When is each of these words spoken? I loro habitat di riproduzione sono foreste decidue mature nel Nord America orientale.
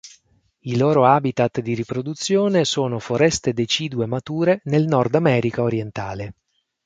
I 0.63 0.77
loro 0.77 1.05
habitat 1.05 1.61
di 1.61 1.75
riproduzione 1.75 2.65
sono 2.65 2.97
foreste 2.97 3.53
decidue 3.53 4.07
mature 4.07 4.61
nel 4.63 4.85
Nord 4.87 5.13
America 5.13 5.61
orientale. 5.61 6.33